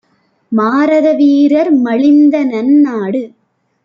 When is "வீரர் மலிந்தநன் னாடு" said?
1.11-3.21